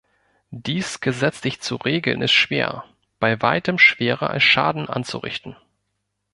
[0.49, 2.85] Dies gesetzlich zu regeln, ist schwer,
[3.19, 5.55] bei weitem schwerer, als Schaden anzurichten.